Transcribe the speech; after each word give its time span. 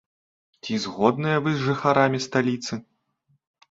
Ці 0.63 0.79
згодныя 0.85 1.37
вы 1.45 1.49
з 1.59 1.63
жыхарамі 1.69 2.25
сталіцы? 2.31 2.85